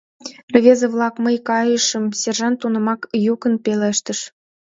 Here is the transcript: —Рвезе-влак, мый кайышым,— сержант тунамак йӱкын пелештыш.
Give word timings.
—Рвезе-влак, 0.53 1.15
мый 1.23 1.37
кайышым,— 1.47 2.05
сержант 2.19 2.57
тунамак 2.61 3.01
йӱкын 3.25 3.53
пелештыш. 3.63 4.19